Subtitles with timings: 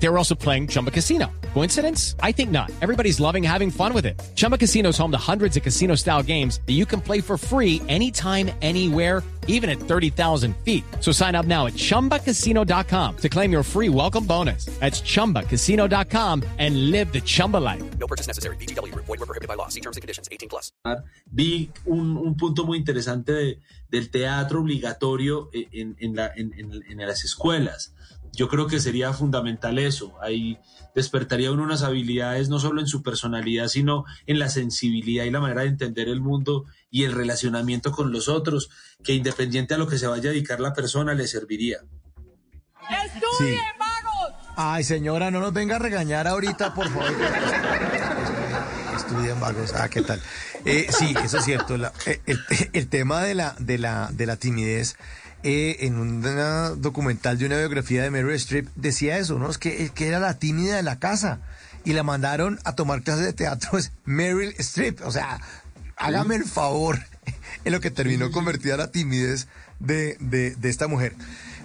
[0.00, 1.26] They were also playing Chumba Casino.
[1.54, 2.14] Coincidence?
[2.22, 2.70] I think not.
[2.82, 4.20] Everybody's loving having fun with it.
[4.36, 7.36] Chumba Casino is home to hundreds of casino style games that you can play for
[7.36, 10.84] free anytime, anywhere, even at 30,000 feet.
[11.00, 14.66] So sign up now at chumbacasino.com to claim your free welcome bonus.
[14.78, 17.82] That's chumbacasino.com and live the Chumba life.
[17.98, 18.56] No purchase necessary.
[18.56, 18.94] BGW.
[18.94, 19.68] Void were prohibited by law.
[19.68, 20.28] See terms and conditions.
[20.30, 20.70] 18 plus.
[21.32, 23.58] Vi un, un punto muy interesante de-
[23.90, 27.94] del teatro obligatorio eh, en, en la- en- en- en las escuelas.
[28.32, 30.14] Yo creo que sería fundamental eso.
[30.22, 30.58] Ahí
[30.94, 35.40] despertaría uno unas habilidades no solo en su personalidad, sino en la sensibilidad y la
[35.40, 38.70] manera de entender el mundo y el relacionamiento con los otros,
[39.04, 41.78] que independiente a lo que se vaya a dedicar la persona, le serviría.
[43.04, 44.34] ¡Estudien, vagos!
[44.56, 47.12] Ay, señora, no nos venga a regañar ahorita, por favor.
[48.96, 49.72] Estudian vagos.
[49.74, 50.20] Ah, ¿qué tal?
[50.64, 51.76] Eh, sí, eso es cierto.
[51.76, 52.40] La- eh, el,
[52.72, 54.96] el tema de la, de la, de la timidez,
[55.42, 59.50] eh, en un una documental de una biografía de Meryl Streep, decía eso, ¿no?
[59.50, 61.40] Es que, es que era la tímida de la casa.
[61.84, 65.00] Y la mandaron a tomar clases de teatro, es Meryl Streep.
[65.06, 65.40] O sea,
[65.96, 66.98] hágame el favor.
[67.64, 69.48] En lo que terminó convertida la timidez
[69.80, 71.14] de, de, de esta mujer.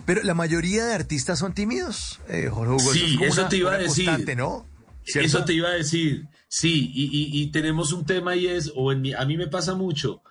[0.05, 2.91] Pero la mayoría de artistas son tímidos, eh, Jorge Hugo.
[2.94, 4.35] Sí, es eso una- te iba a decir.
[4.35, 4.66] ¿no?
[5.05, 5.27] ¿Cierto?
[5.27, 8.91] Eso te iba a decir, sí, y, y- y tenemos un tema y es, o
[8.91, 10.21] en mi- a mí me pasa mucho,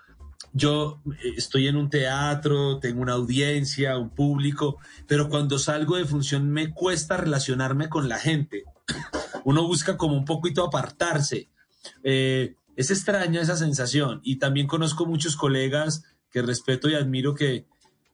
[0.52, 6.04] yo eh, estoy en un teatro, tengo una audiencia, un público, pero cuando salgo de
[6.04, 8.64] función me cuesta relacionarme con la gente.
[9.44, 11.48] Uno busca como un poquito apartarse.
[12.04, 17.66] Eh, es extraña esa sensación y también conozco muchos colegas que respeto y admiro que,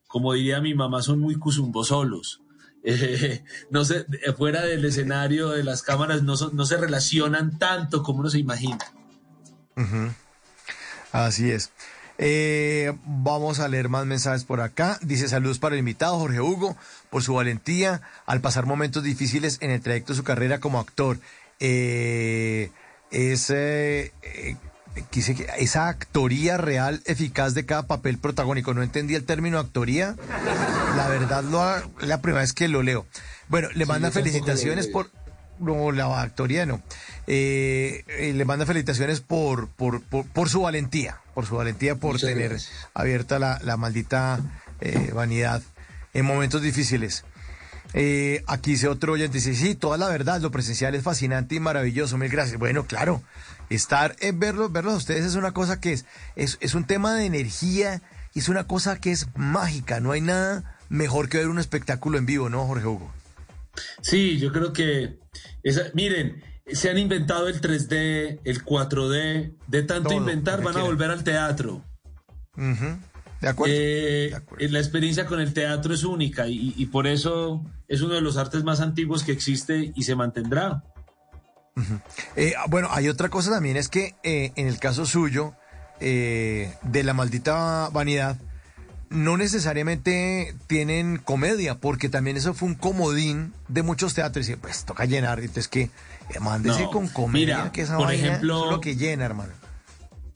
[0.08, 2.40] como diría mi mamá, son muy cusumbosolos.
[2.84, 7.58] Eh, no sé, eh, fuera del escenario de las cámaras no, son- no se relacionan
[7.58, 8.78] tanto como uno se imagina.
[9.76, 10.12] Ujú.
[11.10, 11.72] Así es.
[12.20, 14.98] Eh, vamos a leer más mensajes por acá.
[15.02, 16.76] Dice saludos para el invitado Jorge Hugo
[17.10, 21.18] por su valentía al pasar momentos difíciles en el trayecto de su carrera como actor.
[21.60, 22.70] Eh,
[23.10, 24.56] es, eh, eh,
[25.58, 28.74] esa actoría real eficaz de cada papel protagónico.
[28.74, 30.16] No entendí el término actoría.
[30.96, 33.06] La verdad, lo, ha- es la primera vez que lo leo.
[33.48, 35.10] Bueno, le manda yo tampoco lo felicitaciones por...
[35.60, 36.82] No, la actoría no.
[37.30, 42.12] Eh, eh, le manda felicitaciones por, por, por, por su valentía, por su valentía, por
[42.14, 42.72] Muchas tener gracias.
[42.94, 44.40] abierta la, la maldita
[44.80, 45.60] eh, vanidad
[46.14, 47.24] en momentos difíciles.
[47.92, 51.60] Eh, aquí dice otro oyente, dice, sí, toda la verdad, lo presencial es fascinante y
[51.60, 52.58] maravilloso, mil gracias.
[52.58, 53.22] Bueno, claro,
[53.68, 57.14] estar, en verlos, verlos a ustedes es una cosa que es, es, es un tema
[57.14, 58.00] de energía
[58.32, 62.16] y es una cosa que es mágica, no hay nada mejor que ver un espectáculo
[62.16, 63.12] en vivo, ¿no, Jorge Hugo?
[64.00, 65.18] Sí, yo creo que,
[65.62, 66.42] esa- miren,
[66.72, 71.24] se han inventado el 3D, el 4D, de tanto Todo, inventar van a volver al
[71.24, 71.82] teatro.
[72.56, 73.74] ¿De acuerdo?
[73.76, 74.68] Eh, De acuerdo.
[74.68, 78.36] la experiencia con el teatro es única y, y por eso es uno de los
[78.36, 80.82] artes más antiguos que existe y se mantendrá.
[82.36, 85.54] Eh, ah, bueno, hay otra cosa también, es que eh, en el caso suyo,
[86.00, 88.36] eh, de la maldita vanidad,
[89.10, 94.48] no necesariamente tienen comedia, porque también eso fue un comodín de muchos teatros.
[94.48, 95.90] Y pues toca llenar, entonces que
[96.40, 99.52] mándese No, con comedia, mira, que esa por vaina ejemplo- es lo que llena, hermano.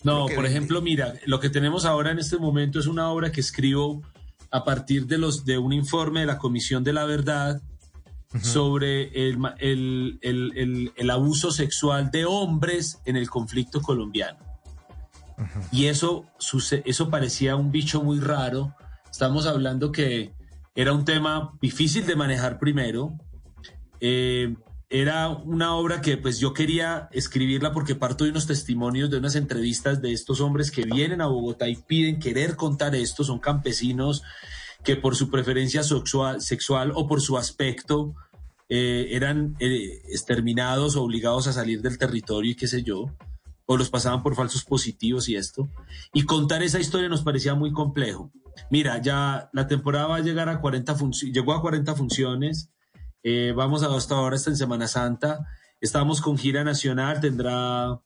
[0.04, 0.48] No, por vende.
[0.50, 4.02] ejemplo, mira, lo que tenemos ahora en este momento es una obra que escribo
[4.50, 7.60] a partir de los de un informe de la Comisión de la Verdad
[8.40, 14.38] sobre el- el- el- el abuso sexual de hombres en el conflicto colombiano.
[15.70, 16.26] Y eso,
[16.84, 18.74] eso parecía un bicho muy raro.
[19.10, 20.32] Estamos hablando que
[20.74, 23.18] era un tema difícil de manejar primero.
[24.00, 24.54] Eh,
[24.88, 29.36] era una obra que pues yo quería escribirla porque parto de unos testimonios, de unas
[29.36, 33.24] entrevistas de estos hombres que vienen a Bogotá y piden querer contar esto.
[33.24, 34.22] Son campesinos
[34.84, 38.14] que por su preferencia sexual, o por su aspecto
[38.68, 43.06] eh, eran eh, exterminados o obligados a salir del territorio y qué sé yo,
[43.72, 45.68] o los pasaban por falsos positivos y esto.
[46.12, 48.30] Y contar esa historia nos parecía muy complejo.
[48.70, 52.70] Mira, ya la temporada va a llegar a 40 funciones, llegó a 40 funciones,
[53.22, 55.46] eh, vamos a hasta ahora, hasta en Semana Santa,
[55.80, 57.98] estamos con gira nacional, tendrá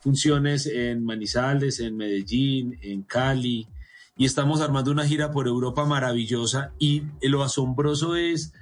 [0.00, 3.68] funciones en Manizales, en Medellín, en Cali,
[4.16, 8.52] y estamos armando una gira por Europa maravillosa y lo asombroso es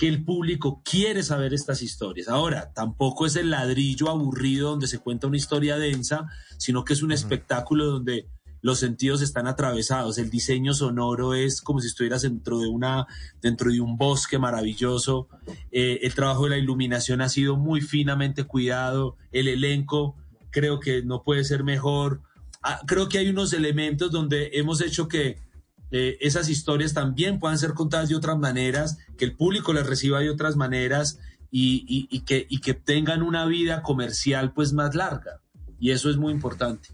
[0.00, 2.28] que el público quiere saber estas historias.
[2.28, 6.26] Ahora, tampoco es el ladrillo aburrido donde se cuenta una historia densa,
[6.56, 8.26] sino que es un espectáculo donde
[8.62, 10.16] los sentidos están atravesados.
[10.16, 13.06] El diseño sonoro es como si estuvieras dentro de una,
[13.42, 15.28] dentro de un bosque maravilloso.
[15.70, 19.18] Eh, el trabajo de la iluminación ha sido muy finamente cuidado.
[19.32, 20.16] El elenco
[20.48, 22.22] creo que no puede ser mejor.
[22.62, 25.49] ah, creo que hay unos elementos donde hemos hecho que
[25.90, 30.20] eh, esas historias también puedan ser contadas de otras maneras, que el público las reciba
[30.20, 31.18] de otras maneras
[31.50, 35.40] y, y- y que, y que tengan una vida comercial pues más larga.
[35.78, 36.88] Y eso es muy importante.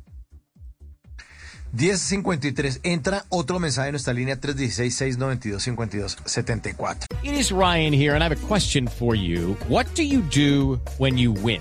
[1.73, 2.81] 1053.
[2.85, 7.07] Entra otro mensaje en nuestra línea 316-692-5274.
[7.23, 9.57] It is Ryan here, and I have a question for you.
[9.69, 11.61] What do you do when you win?